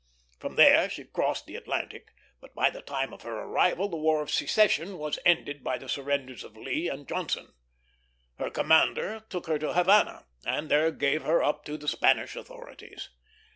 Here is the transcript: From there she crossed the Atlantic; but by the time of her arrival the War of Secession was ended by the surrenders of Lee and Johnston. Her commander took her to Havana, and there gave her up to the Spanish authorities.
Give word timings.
From 0.39 0.55
there 0.55 0.89
she 0.89 1.03
crossed 1.03 1.45
the 1.45 1.55
Atlantic; 1.55 2.11
but 2.39 2.55
by 2.55 2.71
the 2.71 2.81
time 2.81 3.13
of 3.13 3.21
her 3.21 3.37
arrival 3.43 3.87
the 3.87 3.97
War 3.97 4.23
of 4.23 4.31
Secession 4.31 4.97
was 4.97 5.19
ended 5.27 5.63
by 5.63 5.77
the 5.77 5.87
surrenders 5.87 6.43
of 6.43 6.57
Lee 6.57 6.87
and 6.89 7.07
Johnston. 7.07 7.53
Her 8.39 8.49
commander 8.49 9.23
took 9.29 9.45
her 9.45 9.59
to 9.59 9.73
Havana, 9.73 10.25
and 10.43 10.71
there 10.71 10.89
gave 10.89 11.21
her 11.21 11.43
up 11.43 11.65
to 11.65 11.77
the 11.77 11.87
Spanish 11.87 12.35
authorities. 12.35 13.11